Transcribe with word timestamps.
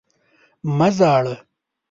مه 0.77 0.87
ژاړه! 0.95 1.35